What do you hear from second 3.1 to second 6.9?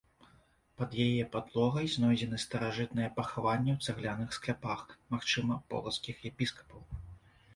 пахаванні ў цагляных скляпах, магчыма, полацкіх епіскапаў.